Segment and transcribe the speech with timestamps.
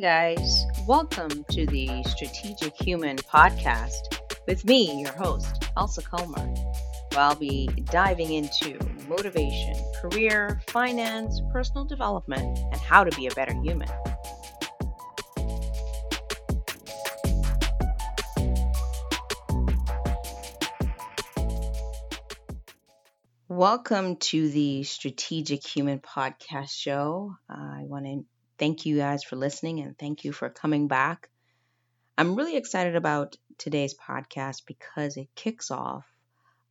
[0.00, 0.64] guys.
[0.86, 6.54] Welcome to the Strategic Human podcast with me, your host, Elsa Comer.
[7.12, 8.78] Where I'll be diving into
[9.10, 13.90] motivation, career, finance, personal development, and how to be a better human.
[23.48, 27.34] Welcome to the Strategic Human Podcast Show.
[27.50, 28.24] I want to
[28.60, 31.30] thank you guys for listening and thank you for coming back.
[32.18, 36.04] I'm really excited about today's podcast because it kicks off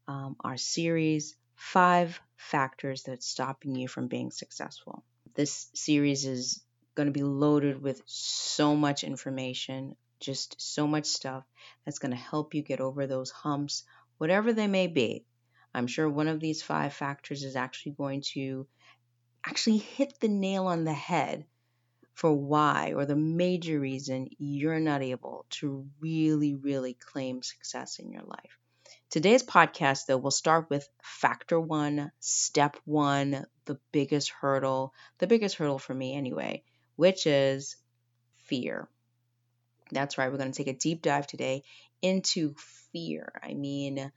[0.08, 5.04] um, our series Five Factors That's Stopping You from Being Successful.
[5.34, 11.44] This series is going to be loaded with so much information, just so much stuff
[11.86, 13.84] that's going to help you get over those humps,
[14.20, 15.26] whatever they may be.
[15.74, 18.68] I'm sure one of these five factors is actually going to
[19.44, 21.46] actually hit the nail on the head
[22.20, 28.12] for why or the major reason you're not able to really, really claim success in
[28.12, 28.60] your life.
[29.10, 35.56] Today's podcast, though, will start with factor one, step one, the biggest hurdle, the biggest
[35.56, 36.62] hurdle for me anyway,
[36.98, 37.78] which is
[38.48, 38.90] fear.
[39.90, 41.64] That's right, we're going to take a deep dive today
[42.02, 42.54] into
[42.92, 43.32] fear.
[43.42, 44.12] I mean,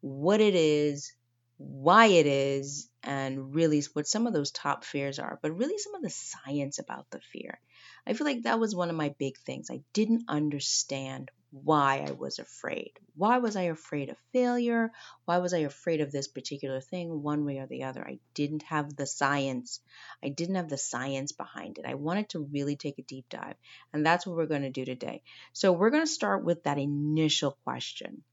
[0.00, 1.12] what it is,
[1.58, 5.94] why it is, and really what some of those top fears are, but really some
[5.94, 7.60] of the science about the fear.
[8.06, 9.70] I feel like that was one of my big things.
[9.70, 11.30] I didn't understand
[11.62, 12.92] why I was afraid.
[13.14, 14.90] Why was I afraid of failure?
[15.24, 18.04] Why was I afraid of this particular thing, one way or the other?
[18.04, 19.80] I didn't have the science.
[20.22, 21.84] I didn't have the science behind it.
[21.86, 23.54] I wanted to really take a deep dive,
[23.92, 25.22] and that's what we're going to do today.
[25.52, 28.24] So, we're going to start with that initial question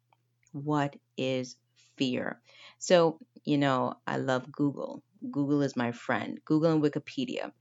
[0.52, 1.56] What is
[2.02, 2.42] fear.
[2.80, 5.04] So, you know, I love Google.
[5.22, 7.52] Google is my friend, Google and Wikipedia.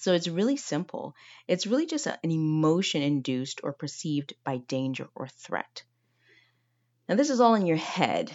[0.00, 1.14] So it's really simple.
[1.46, 5.84] It's really just an emotion induced or perceived by danger or threat.
[7.08, 8.32] Now, this is all in your head.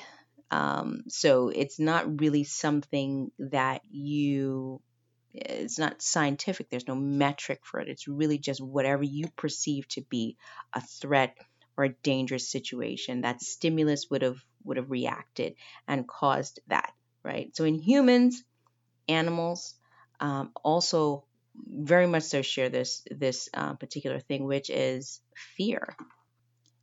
[0.50, 4.80] Um, so it's not really something that you,
[5.34, 6.70] it's not scientific.
[6.70, 7.90] There's no metric for it.
[7.90, 10.38] It's really just whatever you perceive to be
[10.72, 11.36] a threat
[11.76, 13.22] or a dangerous situation.
[13.22, 15.56] That stimulus would have would have reacted
[15.88, 17.56] and caused that, right?
[17.56, 18.44] So in humans,
[19.08, 19.76] animals
[20.20, 25.22] um, also very much so share this this uh, particular thing, which is
[25.56, 25.96] fear.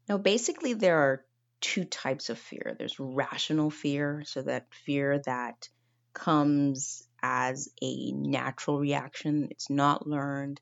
[0.09, 1.25] Now, basically, there are
[1.61, 2.77] two types of fear.
[2.79, 5.69] There's rational fear, so that fear that
[6.13, 9.49] comes as a natural reaction.
[9.51, 10.61] It's not learned,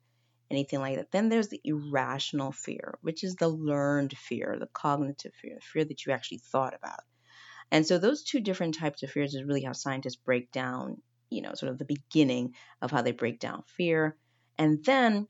[0.50, 1.10] anything like that.
[1.10, 5.84] Then there's the irrational fear, which is the learned fear, the cognitive fear, the fear
[5.84, 7.00] that you actually thought about.
[7.72, 11.00] And so those two different types of fears is really how scientists break down,
[11.30, 14.14] you know, sort of the beginning of how they break down fear.
[14.58, 15.26] And then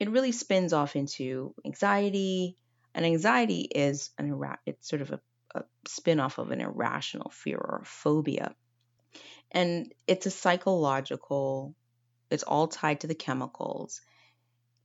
[0.00, 2.56] it really spins off into anxiety.
[2.94, 5.20] And anxiety is an ira- it's sort of a,
[5.54, 8.54] a spin-off of an irrational fear or a phobia.
[9.50, 11.74] And it's a psychological,
[12.30, 14.00] it's all tied to the chemicals.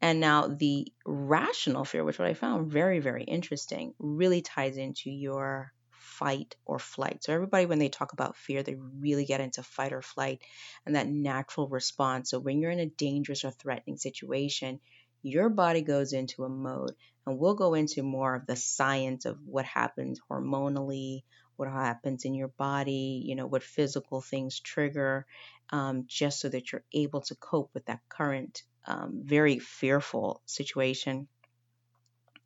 [0.02, 5.10] And now the rational fear, which what I found very, very interesting, really ties into
[5.10, 5.72] your
[6.18, 7.24] fight or flight.
[7.24, 10.42] So everybody when they talk about fear, they really get into fight or flight
[10.86, 12.30] and that natural response.
[12.30, 14.80] So when you're in a dangerous or threatening situation,
[15.22, 16.96] your body goes into a mode
[17.26, 21.24] and we'll go into more of the science of what happens hormonally,
[21.56, 25.26] what happens in your body, you know, what physical things trigger,
[25.72, 31.28] um, just so that you're able to cope with that current um, very fearful situation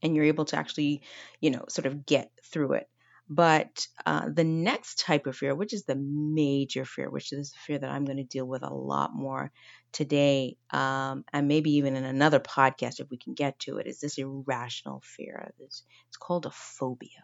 [0.02, 1.02] and you're able to actually,
[1.40, 2.90] you know, sort of get through it.
[3.34, 7.60] But uh, the next type of fear, which is the major fear, which is the
[7.66, 9.54] fear that I'm going to deal with a lot more
[9.94, 14.02] today, um, and maybe even in another podcast if we can get to it, is
[14.02, 15.54] this irrational fear.
[15.60, 17.24] It's, it's called a phobia.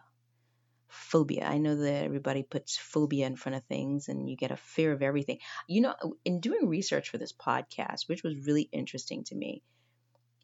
[0.88, 1.44] Phobia.
[1.44, 4.92] I know that everybody puts phobia in front of things and you get a fear
[4.92, 5.40] of everything.
[5.66, 5.94] You know,
[6.24, 9.62] in doing research for this podcast, which was really interesting to me,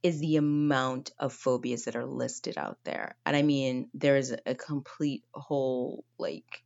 [0.05, 3.17] is the amount of phobias that are listed out there.
[3.25, 6.63] And I mean, there is a complete whole like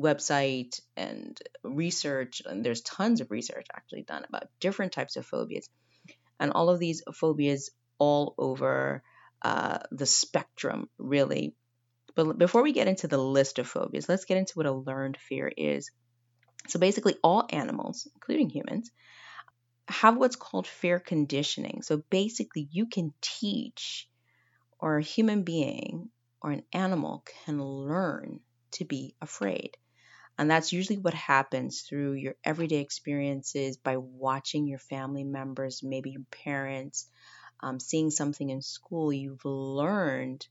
[0.00, 5.68] website and research, and there's tons of research actually done about different types of phobias.
[6.40, 9.02] And all of these phobias all over
[9.42, 11.54] uh, the spectrum, really.
[12.14, 15.18] But before we get into the list of phobias, let's get into what a learned
[15.18, 15.90] fear is.
[16.68, 18.90] So basically, all animals, including humans,
[19.88, 21.82] have what's called fear conditioning.
[21.82, 24.08] So basically, you can teach,
[24.78, 28.40] or a human being or an animal can learn
[28.72, 29.76] to be afraid.
[30.38, 36.10] And that's usually what happens through your everyday experiences by watching your family members, maybe
[36.10, 37.08] your parents,
[37.60, 40.46] um, seeing something in school, you've learned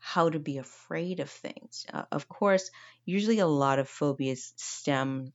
[0.00, 1.86] how to be afraid of things.
[1.92, 2.70] Uh, of course,
[3.04, 5.32] usually a lot of phobias stem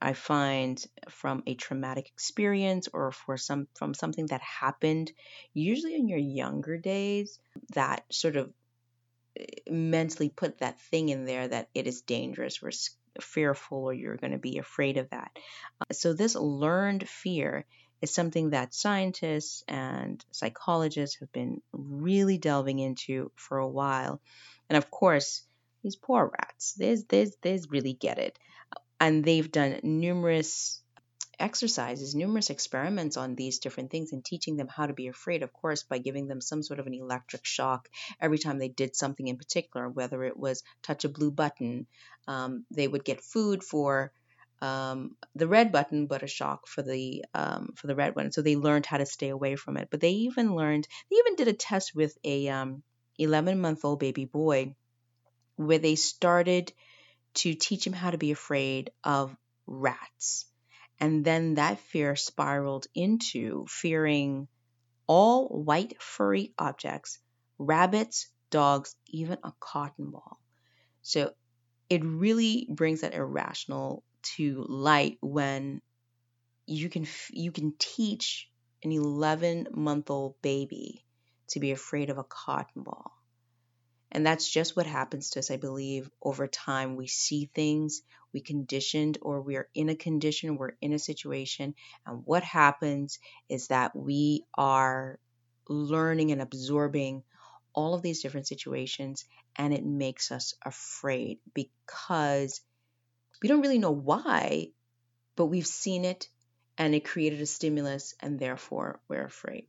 [0.00, 5.12] I find from a traumatic experience or for some from something that happened
[5.54, 7.38] usually in your younger days
[7.74, 8.52] that sort of
[9.38, 12.70] eh, mentally put that thing in there that it is dangerous or
[13.20, 15.30] fearful or you're going to be afraid of that.
[15.80, 17.64] Uh, so this learned fear
[18.02, 24.20] is something that scientists and psychologists have been really delving into for a while.
[24.68, 25.42] And of course,
[25.82, 28.38] these poor rats, they, they, they really get it
[29.00, 30.82] and they've done numerous
[31.38, 35.52] exercises, numerous experiments on these different things and teaching them how to be afraid, of
[35.52, 37.88] course, by giving them some sort of an electric shock
[38.20, 41.86] every time they did something in particular, whether it was touch a blue button,
[42.26, 44.12] um, they would get food for
[44.62, 48.32] um, the red button, but a shock for the um, for the red one.
[48.32, 49.88] So they learned how to stay away from it.
[49.90, 52.46] But they even learned, they even did a test with a
[53.18, 54.74] 11 um, month old baby boy
[55.56, 56.72] where they started
[57.36, 59.36] to teach him how to be afraid of
[59.66, 60.46] rats.
[60.98, 64.48] And then that fear spiraled into fearing
[65.06, 67.18] all white furry objects,
[67.58, 70.40] rabbits, dogs, even a cotton ball.
[71.02, 71.32] So
[71.88, 74.02] it really brings that irrational
[74.36, 75.80] to light when
[76.66, 78.50] you can you can teach
[78.82, 81.04] an 11 month old baby
[81.48, 83.15] to be afraid of a cotton ball
[84.16, 86.96] and that's just what happens to us, I believe, over time.
[86.96, 88.00] We see things,
[88.32, 91.74] we conditioned, or we are in a condition, we're in a situation.
[92.06, 93.18] And what happens
[93.50, 95.18] is that we are
[95.68, 97.24] learning and absorbing
[97.74, 102.62] all of these different situations, and it makes us afraid because
[103.42, 104.68] we don't really know why,
[105.36, 106.30] but we've seen it
[106.78, 109.66] and it created a stimulus, and therefore we're afraid.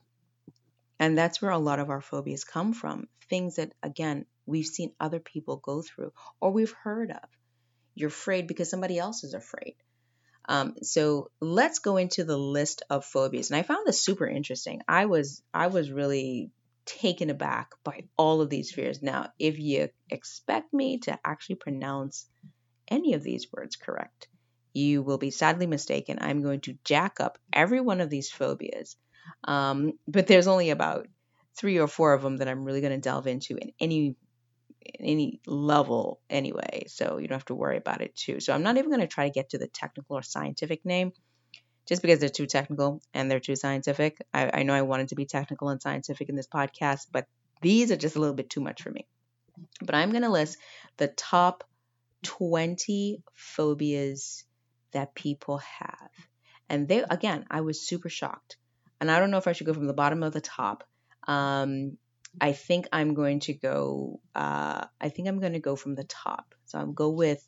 [0.99, 3.07] And that's where a lot of our phobias come from.
[3.29, 7.29] Things that, again, we've seen other people go through or we've heard of.
[7.93, 9.75] You're afraid because somebody else is afraid.
[10.49, 13.51] Um, so let's go into the list of phobias.
[13.51, 14.81] And I found this super interesting.
[14.87, 16.51] I was I was really
[16.85, 19.01] taken aback by all of these fears.
[19.01, 22.27] Now, if you expect me to actually pronounce
[22.87, 24.29] any of these words correct,
[24.73, 26.19] you will be sadly mistaken.
[26.21, 28.95] I'm going to jack up every one of these phobias
[29.43, 31.07] um, but there's only about
[31.55, 34.15] three or four of them that I'm really going to delve into in any
[34.99, 36.85] in any level anyway.
[36.87, 38.39] So you don't have to worry about it too.
[38.39, 41.11] So I'm not even going to try to get to the technical or scientific name
[41.87, 44.17] just because they're too technical and they're too scientific.
[44.33, 47.27] I, I know I wanted to be technical and scientific in this podcast, but
[47.61, 49.07] these are just a little bit too much for me.
[49.81, 50.57] But I'm going to list
[50.97, 51.63] the top
[52.23, 54.43] 20 phobias
[54.91, 56.11] that people have.
[56.69, 58.57] And they, again, I was super shocked
[58.99, 60.83] and I don't know if I should go from the bottom or the top.
[61.27, 61.97] Um,
[62.39, 64.19] I think I'm going to go.
[64.35, 66.53] Uh, I think I'm going to go from the top.
[66.65, 67.45] So I'll go with.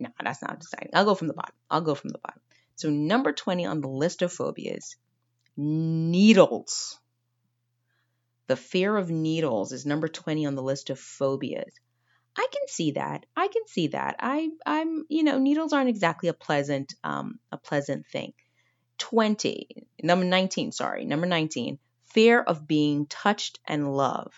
[0.00, 0.90] No, that's not deciding.
[0.94, 1.54] I'll go from the bottom.
[1.70, 2.40] I'll go from the bottom.
[2.74, 4.96] So number 20 on the list of phobias,
[5.56, 6.98] needles.
[8.48, 11.72] The fear of needles is number 20 on the list of phobias.
[12.36, 13.26] I can see that.
[13.36, 14.16] I can see that.
[14.18, 18.32] I I'm you know needles aren't exactly a pleasant um a pleasant thing.
[19.02, 24.36] 20, number 19, sorry, number 19, fear of being touched and loved.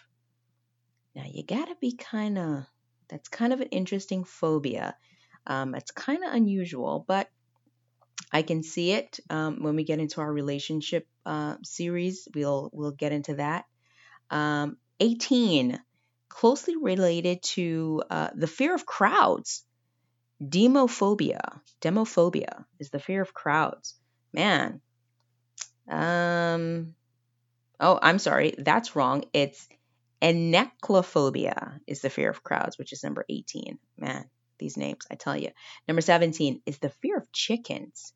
[1.15, 2.65] Now, you gotta be kind of,
[3.09, 4.97] that's kind of an interesting phobia.
[5.47, 7.29] Um, it's kind of unusual, but
[8.33, 12.27] I can see it um, when we get into our relationship uh, series.
[12.35, 13.67] We'll we'll get into that.
[14.31, 15.79] Um, 18,
[16.31, 19.63] closely related to uh, the fear of crowds.
[20.43, 21.61] Demophobia.
[21.83, 23.95] Demophobia is the fear of crowds
[24.35, 24.81] man.
[25.89, 26.95] Um,
[27.81, 29.25] oh, I'm sorry, that's wrong.
[29.33, 29.67] It's
[30.21, 33.79] aneclophobia is the fear of crowds, which is number 18.
[33.99, 34.25] Man,
[34.59, 35.51] these names, I tell you.
[35.87, 38.13] Number 17 is the fear of chickens.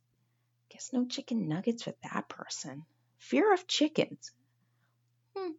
[0.70, 2.84] Guess no chicken nuggets for that person.
[3.18, 4.32] Fear of chickens.
[5.36, 5.52] Hmm.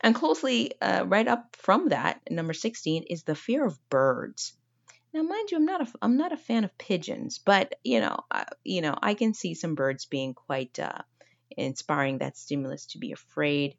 [0.00, 4.56] And closely uh, right up from that, number 16 is the fear of birds.
[5.12, 8.18] Now, mind you, I'm not a I'm not a fan of pigeons, but you know,
[8.30, 11.02] uh, you know, I can see some birds being quite uh,
[11.56, 13.76] inspiring that stimulus to be afraid.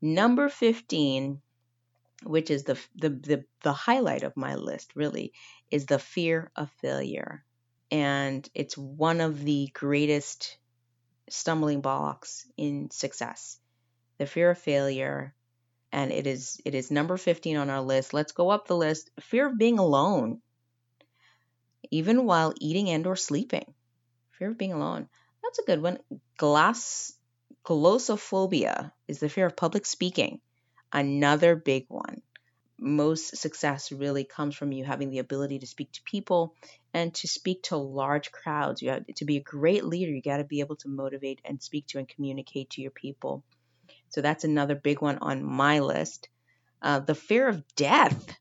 [0.00, 1.40] Number 15,
[2.24, 5.32] which is the, the the the highlight of my list, really,
[5.70, 7.44] is the fear of failure,
[7.90, 10.58] and it's one of the greatest
[11.28, 13.58] stumbling blocks in success.
[14.18, 15.34] The fear of failure
[15.92, 18.12] and it is it is number 15 on our list.
[18.12, 19.10] Let's go up the list.
[19.20, 20.40] Fear of being alone
[21.90, 23.74] even while eating and or sleeping.
[24.38, 25.08] Fear of being alone.
[25.42, 25.98] That's a good one.
[26.36, 27.16] Glass
[27.66, 30.40] Glossophobia is the fear of public speaking,
[30.92, 32.22] another big one.
[32.78, 36.54] Most success really comes from you having the ability to speak to people
[36.94, 38.82] and to speak to large crowds.
[38.82, 40.12] You have to be a great leader.
[40.12, 43.42] You got to be able to motivate and speak to and communicate to your people.
[44.10, 46.28] So that's another big one on my list.
[46.80, 48.36] Uh, the fear of death.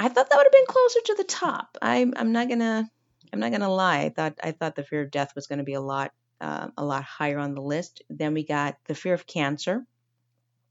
[0.00, 1.76] I thought that would have been closer to the top.
[1.82, 2.90] I'm, I'm not gonna
[3.34, 4.00] I'm not gonna lie.
[4.00, 6.84] I thought I thought the fear of death was to be a lot uh, a
[6.84, 8.02] lot higher on the list.
[8.08, 9.84] Then we got the fear of cancer.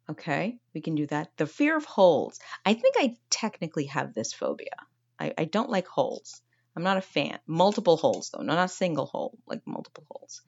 [0.09, 1.29] Okay, we can do that.
[1.37, 2.39] The fear of holes.
[2.65, 4.73] I think I technically have this phobia.
[5.19, 6.41] I, I don't like holes.
[6.75, 7.37] I'm not a fan.
[7.45, 10.41] Multiple holes though, not a single hole, like multiple holes.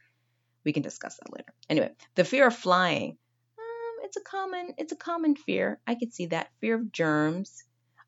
[0.64, 1.54] We can discuss that later.
[1.70, 3.20] Anyway, the fear of flying.
[3.60, 5.80] Um, it's a common it's a common fear.
[5.86, 7.64] I could see that fear of germs.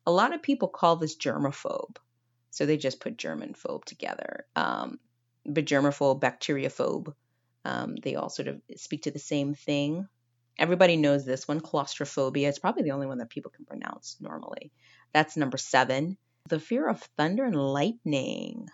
[0.06, 1.96] A lot of people call this germaphobe.
[2.50, 4.46] So they just put germanphobe together.
[4.54, 5.00] Um,
[5.44, 7.12] but germaphobe, bacteriophobe,
[7.64, 10.06] um, they all sort of speak to the same thing.
[10.56, 12.48] Everybody knows this one, claustrophobia.
[12.48, 14.70] It's probably the only one that people can pronounce normally.
[15.12, 16.16] That's number seven.
[16.48, 18.68] The fear of thunder and lightning.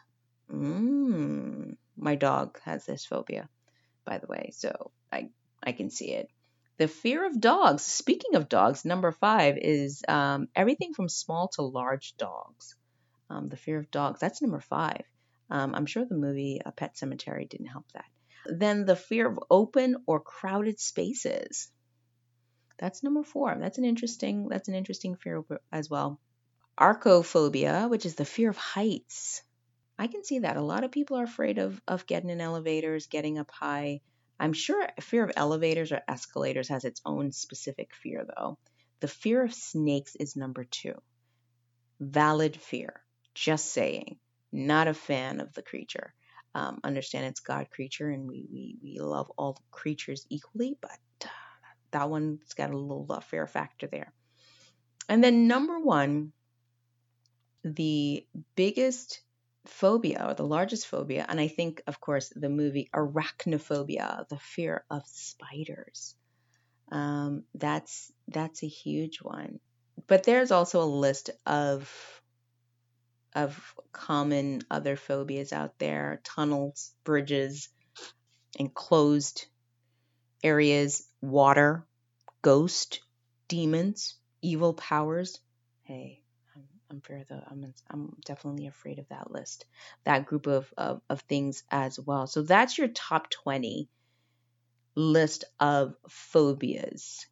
[0.52, 3.48] Mm, my dog has this phobia,
[4.04, 5.30] by the way, so I
[5.62, 6.28] I can see it.
[6.80, 7.82] The fear of dogs.
[7.82, 12.74] Speaking of dogs, number five is um, everything from small to large dogs.
[13.28, 14.18] Um, the fear of dogs.
[14.18, 15.02] That's number five.
[15.50, 18.06] Um, I'm sure the movie A Pet Sematary didn't help that.
[18.46, 21.70] Then the fear of open or crowded spaces.
[22.78, 23.54] That's number four.
[23.60, 24.48] That's an interesting.
[24.48, 26.18] That's an interesting fear as well.
[26.80, 29.42] Archophobia, which is the fear of heights.
[29.98, 30.56] I can see that.
[30.56, 34.00] A lot of people are afraid of of getting in elevators, getting up high.
[34.40, 38.56] I'm sure fear of elevators or escalators has its own specific fear though.
[39.00, 40.94] The fear of snakes is number two.
[42.00, 43.02] Valid fear.
[43.34, 44.18] Just saying.
[44.50, 46.14] Not a fan of the creature.
[46.54, 51.28] Um, understand it's God creature and we, we, we love all creatures equally, but uh,
[51.90, 54.12] that one's got a little uh, fear factor there.
[55.08, 56.32] And then number one,
[57.62, 59.20] the biggest
[59.66, 64.84] phobia or the largest phobia, and I think, of course, the movie Arachnophobia, the fear
[64.90, 66.14] of spiders.
[66.90, 69.60] Um, that's that's a huge one.
[70.06, 72.22] But there's also a list of
[73.34, 77.68] of common other phobias out there tunnels, bridges,
[78.58, 79.46] enclosed
[80.42, 81.86] areas, water,
[82.42, 83.00] ghost,
[83.48, 85.38] demons, evil powers.
[85.82, 86.19] Hey,
[87.00, 89.64] I'm fear the I'm, I'm definitely afraid of that list,
[90.04, 92.26] that group of, of, of things as well.
[92.26, 93.88] So that's your top 20
[94.94, 97.26] list of phobias.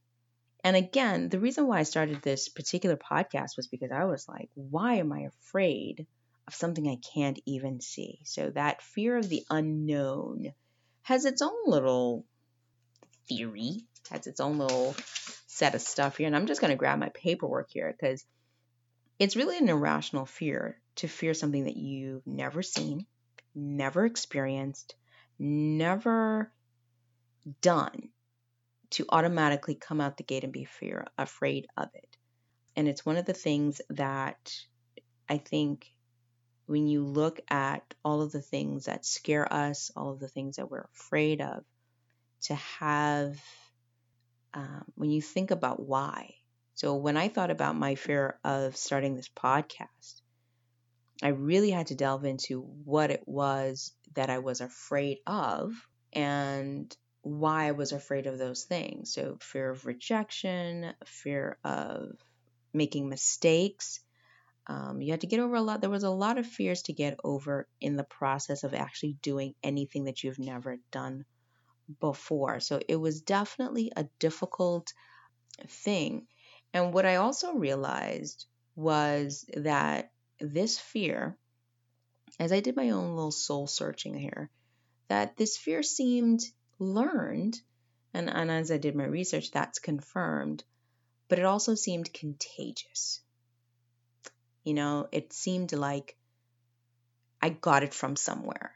[0.64, 4.48] And again, the reason why I started this particular podcast was because I was like,
[4.54, 6.06] why am I afraid
[6.46, 8.20] of something I can't even see?
[8.24, 10.52] So that fear of the unknown
[11.02, 12.24] has its own little
[13.28, 14.96] theory, has its own little
[15.46, 16.26] set of stuff here.
[16.26, 18.24] And I'm just going to grab my paperwork here because
[19.18, 23.06] it's really an irrational fear to fear something that you've never seen,
[23.54, 24.94] never experienced,
[25.38, 26.52] never
[27.60, 28.08] done
[28.90, 32.16] to automatically come out the gate and be fear afraid of it.
[32.76, 34.54] And it's one of the things that
[35.28, 35.92] I think
[36.66, 40.56] when you look at all of the things that scare us, all of the things
[40.56, 41.64] that we're afraid of,
[42.42, 43.40] to have,
[44.54, 46.34] um, when you think about why.
[46.78, 50.22] So, when I thought about my fear of starting this podcast,
[51.20, 55.72] I really had to delve into what it was that I was afraid of
[56.12, 59.12] and why I was afraid of those things.
[59.12, 62.12] So, fear of rejection, fear of
[62.72, 63.98] making mistakes.
[64.68, 65.80] Um, you had to get over a lot.
[65.80, 69.56] There was a lot of fears to get over in the process of actually doing
[69.64, 71.24] anything that you've never done
[71.98, 72.60] before.
[72.60, 74.92] So, it was definitely a difficult
[75.66, 76.28] thing.
[76.72, 78.46] And what I also realized
[78.76, 81.36] was that this fear,
[82.38, 84.50] as I did my own little soul searching here,
[85.08, 86.42] that this fear seemed
[86.78, 87.60] learned,
[88.14, 90.62] and, and as I did my research, that's confirmed,
[91.28, 93.20] but it also seemed contagious.
[94.62, 96.16] You know, it seemed like
[97.40, 98.74] I got it from somewhere.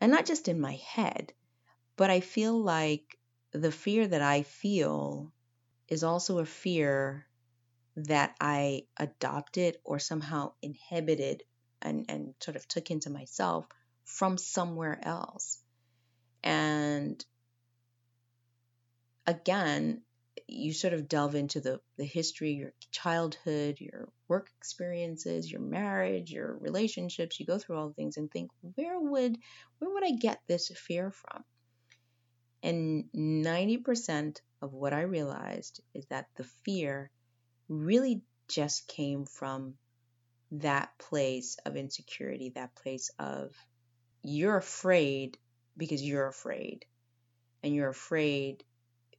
[0.00, 1.32] And not just in my head,
[1.96, 3.18] but I feel like
[3.52, 5.32] the fear that I feel
[5.90, 7.26] is also a fear
[7.96, 11.42] that I adopted or somehow inhibited
[11.82, 13.66] and, and sort of took into myself
[14.04, 15.60] from somewhere else.
[16.42, 17.22] And
[19.26, 20.02] again,
[20.46, 26.30] you sort of delve into the, the history, your childhood, your work experiences, your marriage,
[26.30, 27.38] your relationships.
[27.38, 29.36] You go through all the things and think, where would
[29.78, 31.44] where would I get this fear from?
[32.62, 37.10] And 90% of what I realized is that the fear
[37.68, 39.74] really just came from
[40.52, 43.54] that place of insecurity, that place of
[44.22, 45.38] you're afraid
[45.76, 46.84] because you're afraid.
[47.62, 48.64] And you're afraid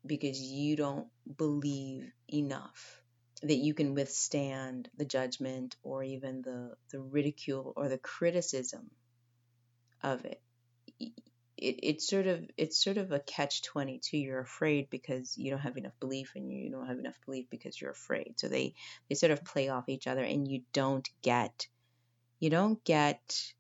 [0.06, 1.08] because you don't
[1.38, 3.02] believe enough
[3.44, 8.90] that you can withstand the judgment or even the, the ridicule or the criticism
[10.04, 10.42] of it.
[11.62, 15.60] It, it's sort of it's sort of a catch 22 you're afraid because you don't
[15.60, 18.34] have enough belief and you don't have enough belief because you're afraid.
[18.38, 18.74] So they
[19.08, 21.68] they sort of play off each other and you don't get
[22.40, 23.54] you don't get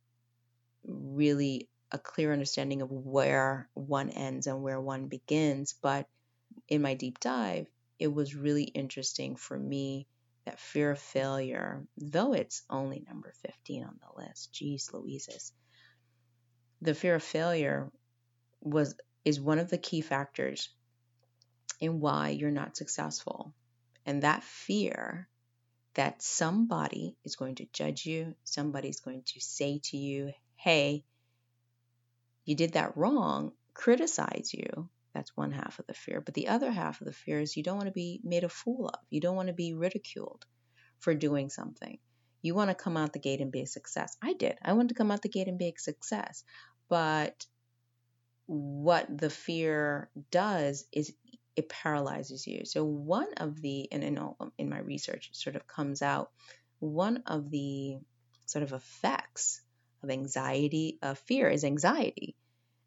[0.84, 5.76] really a clear understanding of where one ends and where one begins.
[5.82, 6.08] But
[6.68, 7.68] in my deep dive
[8.00, 10.08] it was really interesting for me
[10.46, 15.54] that fear of failure though it's only number 15 on the list geez louises
[16.82, 17.92] the fear of failure
[18.62, 20.70] was is one of the key factors
[21.80, 23.54] in why you're not successful.
[24.06, 25.28] And that fear
[25.94, 31.04] that somebody is going to judge you, somebody's going to say to you, hey,
[32.46, 34.90] you did that wrong, criticize you.
[35.14, 36.22] That's one half of the fear.
[36.22, 38.50] But the other half of the fear is you don't want to be made a
[38.50, 39.00] fool of.
[39.10, 40.46] You don't want to be ridiculed
[41.00, 42.00] for doing something.
[42.42, 44.16] You want to come out the gate and be a success.
[44.22, 44.58] I did.
[44.64, 46.44] I wanted to come out the gate and be a success.
[46.92, 47.46] But
[48.48, 51.14] what the fear does is
[51.56, 52.66] it paralyzes you.
[52.66, 56.32] So one of the and in all, in my research sort of comes out
[56.80, 57.98] one of the
[58.46, 59.62] sort of effects
[60.04, 62.36] of anxiety of fear is anxiety.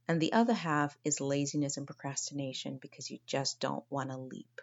[0.06, 4.60] And the other half is laziness and procrastination because you just don't want to leap.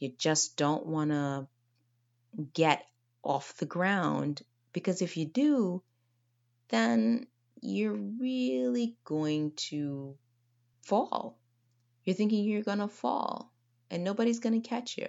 [0.00, 1.46] You just don't want to
[2.54, 2.84] get
[3.22, 5.80] off the ground because if you do,
[6.70, 7.28] then
[7.64, 10.16] you're really going to
[10.82, 11.38] fall.
[12.04, 13.52] You're thinking you're going to fall
[13.90, 15.08] and nobody's going to catch you.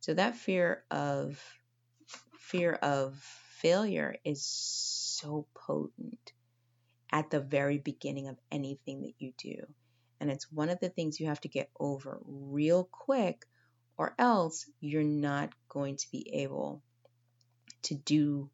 [0.00, 1.38] So that fear of
[2.38, 3.14] fear of
[3.60, 6.32] failure is so potent
[7.12, 9.56] at the very beginning of anything that you do.
[10.18, 13.44] And it's one of the things you have to get over real quick,
[13.98, 16.82] or else you're not going to be able
[17.82, 18.48] to do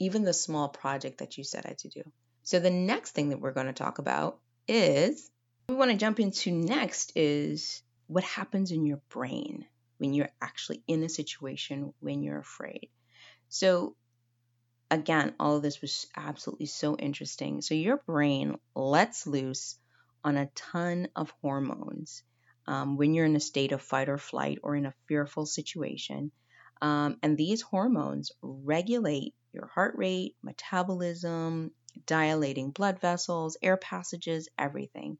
[0.00, 2.02] even the small project that you set out to do.
[2.42, 5.30] So the next thing that we're going to talk about is
[5.68, 9.66] we want to jump into next is what happens in your brain
[9.98, 12.88] when you're actually in a situation when you're afraid.
[13.50, 13.94] So
[14.90, 17.60] again, all of this was absolutely so interesting.
[17.60, 19.76] So your brain lets loose
[20.24, 22.22] on a ton of hormones
[22.66, 26.32] um, when you're in a state of fight or flight or in a fearful situation.
[26.82, 31.72] Um, and these hormones regulate your heart rate, metabolism,
[32.06, 35.18] dilating blood vessels, air passages, everything.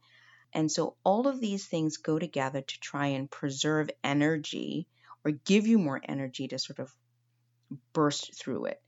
[0.53, 4.87] And so all of these things go together to try and preserve energy
[5.25, 6.93] or give you more energy to sort of
[7.93, 8.81] burst through it.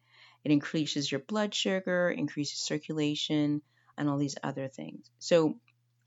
[0.45, 3.63] It increases your blood sugar, increases circulation,
[3.97, 5.09] and all these other things.
[5.19, 5.57] So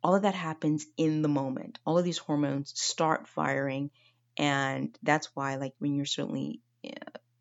[0.04, 1.80] all of that happens in the moment.
[1.86, 3.92] All of these hormones start firing,
[4.38, 6.60] and that's why, like when you're certainly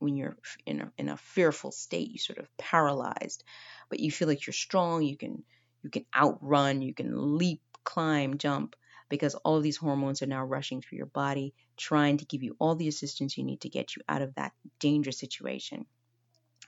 [0.05, 0.37] when you're
[0.67, 3.43] in a, in a fearful state, you sort of paralyzed,
[3.89, 5.03] but you feel like you're strong.
[5.03, 5.43] You can
[5.83, 8.77] you can outrun, you can leap, climb, jump,
[9.09, 12.57] because all of these hormones are now rushing through your body, trying to give you
[12.59, 15.85] all the assistance you need to get you out of that dangerous situation.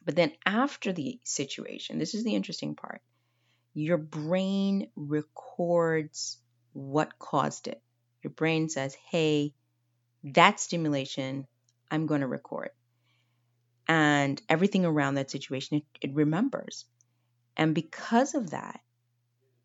[0.05, 3.01] But then after the situation, this is the interesting part.
[3.75, 6.39] Your brain records
[6.73, 7.81] what caused it.
[8.23, 9.55] Your brain says, hey,
[10.25, 11.47] that stimulation,
[11.91, 12.71] I'm going to record
[13.89, 16.85] and everything around that situation, it, it remembers.
[17.57, 18.81] And because of that,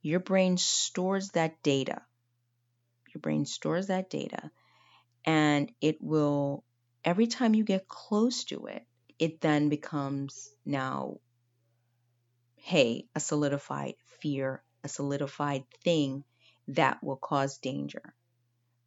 [0.01, 2.01] your brain stores that data.
[3.13, 4.51] Your brain stores that data,
[5.25, 6.63] and it will,
[7.03, 8.85] every time you get close to it,
[9.19, 11.17] it then becomes now,
[12.55, 16.23] hey, a solidified fear, a solidified thing
[16.69, 18.13] that will cause danger,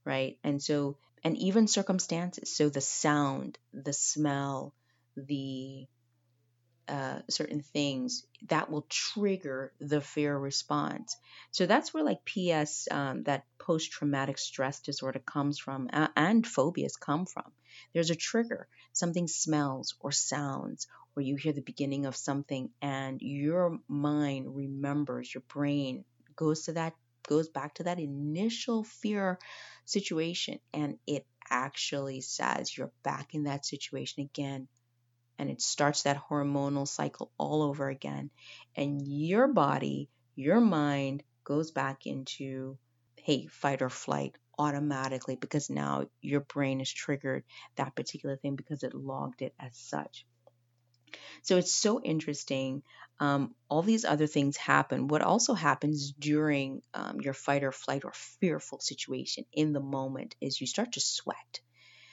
[0.07, 0.39] right?
[0.43, 2.57] And so, and even circumstances.
[2.57, 4.73] So the sound, the smell,
[5.17, 5.87] the
[6.87, 11.17] uh, certain things that will trigger the fear response.
[11.51, 16.47] So that's where like PS, um, that post traumatic stress disorder comes from, uh, and
[16.47, 17.51] phobias come from.
[17.95, 23.19] There's a trigger, something smells or sounds, or you hear the beginning of something, and
[23.23, 26.05] your mind remembers, your brain
[26.37, 26.93] goes to that,
[27.27, 29.39] goes back to that initial fear
[29.87, 34.69] situation, and it actually says you're back in that situation again
[35.39, 38.31] and it starts that hormonal cycle all over again.
[38.77, 42.79] And your body, your mind goes back into,
[43.17, 47.45] hey, fight or flight automatically because now your brain has triggered
[47.77, 50.25] that particular thing because it logged it as such.
[51.43, 52.83] So it's so interesting.
[53.21, 55.09] Um, all these other things happen.
[55.09, 60.35] What also happens during um, your fight or flight or fearful situation in the moment
[60.41, 61.61] is you start to sweat.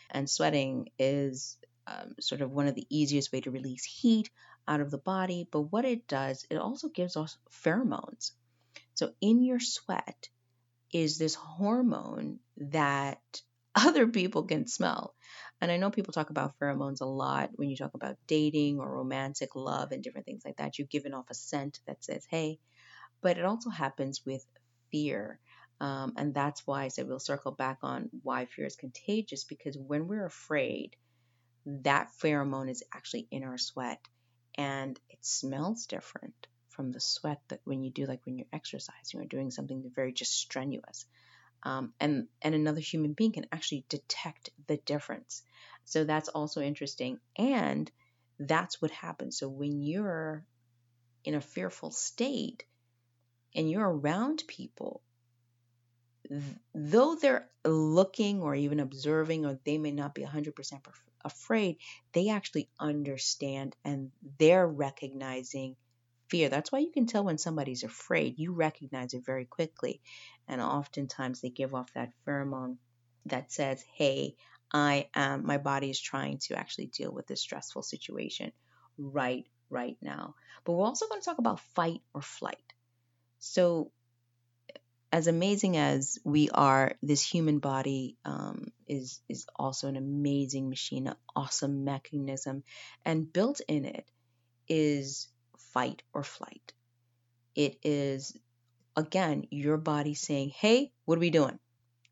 [0.10, 1.58] And sweating is
[1.92, 4.30] um, sort of one of the easiest way to release heat
[4.68, 5.48] out of the body.
[5.52, 8.32] But what it does, it also gives us pheromones.
[8.94, 10.30] So in your sweat
[10.94, 13.20] is this hormone that
[13.76, 15.16] other people can smell.
[15.62, 18.92] And I know people talk about pheromones a lot when you talk about dating or
[18.92, 20.78] romantic love and different things like that.
[20.78, 22.60] You're giving off a scent that says, hey,
[23.22, 24.44] but it also happens with
[24.92, 25.40] fear.
[25.80, 29.78] Um, and that's why I said we'll circle back on why fear is contagious because
[29.78, 30.96] when we're afraid,
[31.66, 34.00] that pheromone is actually in our sweat
[34.56, 39.20] and it smells different from the sweat that when you do like when you're exercising
[39.20, 41.06] or doing something very just strenuous.
[41.64, 45.44] Um, and and another human being can actually detect the difference.
[45.86, 47.92] So that's also interesting and
[48.40, 49.38] that's what happens.
[49.38, 50.44] So when you're
[51.24, 52.64] in a fearful state
[53.54, 55.02] and you're around people
[56.74, 60.54] though they're looking or even observing or they may not be 100%
[61.24, 61.78] afraid
[62.14, 65.76] they actually understand and they're recognizing
[66.30, 66.50] fear.
[66.50, 68.40] That's why you can tell when somebody's afraid.
[68.40, 70.02] You recognize it very quickly.
[70.48, 72.78] And oftentimes they give off that pheromone
[73.26, 74.36] that says, hey,
[74.74, 78.52] I am, my body is trying to actually deal with this stressful situation
[78.98, 80.36] right, right now.
[80.64, 82.58] But we're also going to talk about fight or flight.
[83.40, 83.92] So,
[85.12, 91.08] as amazing as we are, this human body um, is is also an amazing machine,
[91.08, 92.64] an awesome mechanism,
[93.04, 94.08] and built in it
[94.68, 96.74] is fight or flight.
[97.56, 98.38] It is,
[98.96, 101.60] again, your body saying, hey, what are we doing?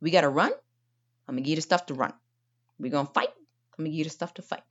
[0.02, 0.52] We got to run?
[1.28, 2.14] I'm to give you the stuff to run.
[2.78, 3.30] We're to fight?
[3.78, 4.64] I'm to give you the stuff to fight.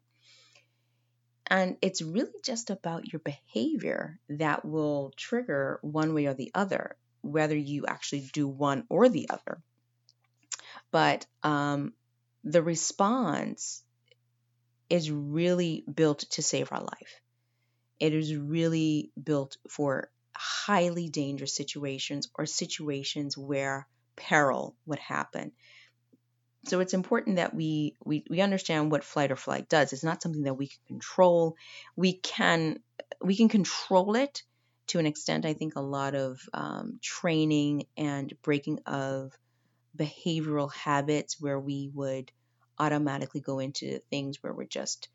[1.46, 6.96] And it's really just about your behavior that will trigger one way or the other,
[7.28, 9.60] whether you actually do one or the other.
[10.90, 11.92] But um,
[12.44, 13.82] the response
[14.88, 17.20] is really built to save our life.
[18.00, 23.86] It is really built for highly dangerous situations or situations where
[24.16, 25.52] peril would happen.
[26.66, 29.92] So it's important that we, we we understand what flight or flight does.
[29.92, 31.56] It's not something that we can control.
[31.96, 32.80] We can
[33.22, 34.42] we can control it
[34.88, 35.46] to an extent.
[35.46, 39.32] I think a lot of um, training and breaking of
[39.96, 42.30] behavioral habits where we would
[42.78, 45.08] automatically go into things where we're just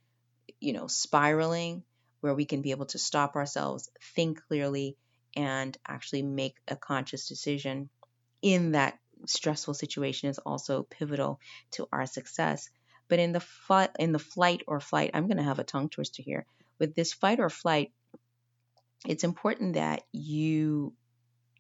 [0.60, 1.84] you know spiraling
[2.24, 4.96] where we can be able to stop ourselves, think clearly,
[5.36, 7.90] and actually make a conscious decision
[8.42, 11.40] in that stressful situation is also pivotal
[11.72, 12.70] to our success.
[13.10, 15.90] But in the fi- in the flight or flight, I'm going to have a tongue
[15.90, 16.46] twister here.
[16.80, 17.92] With this fight or flight,
[19.08, 20.94] it's important that you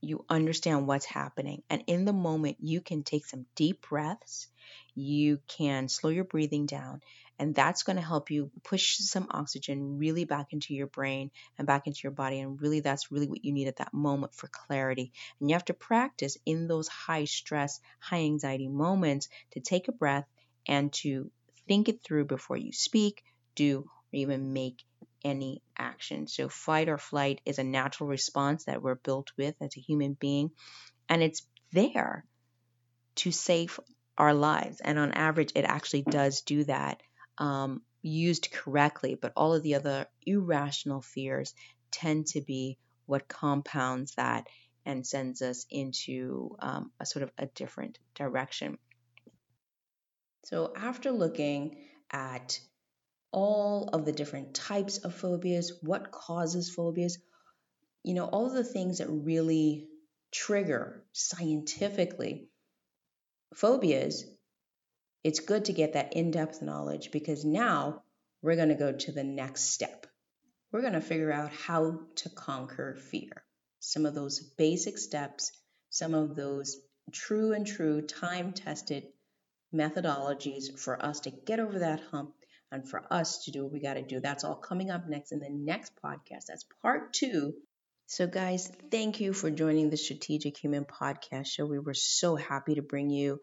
[0.01, 4.47] you understand what's happening and in the moment you can take some deep breaths
[4.95, 7.01] you can slow your breathing down
[7.39, 11.65] and that's going to help you push some oxygen really back into your brain and
[11.65, 12.39] back into your body.
[12.39, 15.12] And really, that's really what you need at that moment for clarity.
[15.39, 19.93] And you have to practice in those high stress, high anxiety moments to take a
[19.93, 20.27] breath
[20.67, 21.32] and to
[21.67, 23.23] think it through before you speak,
[23.56, 24.84] do, or even make
[25.24, 26.28] any action.
[26.28, 30.14] So, fight or flight is a natural response that we're built with as a human
[30.14, 30.52] being,
[31.10, 32.26] and it's there
[33.16, 33.80] to save
[34.18, 34.82] our lives.
[34.82, 37.02] And on average, it actually does do that
[37.38, 41.54] um, used correctly, but all of the other irrational fears
[41.92, 44.48] tend to be what compounds that
[44.86, 48.78] and sends us into um, a sort of a different direction.
[50.46, 51.78] So, after looking
[52.12, 52.60] at
[53.34, 57.17] all of the different types of phobias, what causes phobias,
[58.04, 59.88] you know, all the things that really
[60.32, 62.48] trigger scientifically
[63.54, 64.26] phobias
[65.24, 68.04] it's good to get that in depth knowledge because now
[68.41, 70.06] we're going to go to the next step.
[70.72, 73.43] We're going to figure out how to conquer fear.
[73.80, 75.52] Some of those basic steps,
[75.89, 76.78] some of those
[77.12, 79.06] true and true time tested
[79.74, 82.34] methodologies for us to get over that hump
[82.74, 84.20] and for us to do what we got to do.
[84.20, 86.48] That's all coming up next in the next podcast.
[86.48, 87.54] That's part two.
[88.08, 91.66] So, guys, thank you for joining the Strategic Human Podcast Show.
[91.66, 93.40] We were so happy to bring you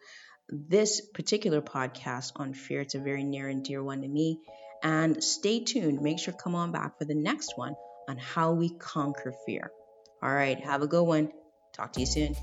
[0.49, 2.81] this particular podcast on fear.
[2.81, 4.41] It's a very near and dear one to me.
[4.83, 6.03] And stay tuned.
[6.03, 7.75] Make sure come on back for the next one
[8.09, 9.71] on how we conquer fear.
[10.23, 11.31] All right, have a good one.
[11.73, 12.35] Talk to you soon.